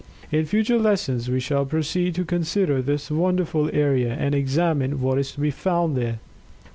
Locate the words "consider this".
2.25-3.11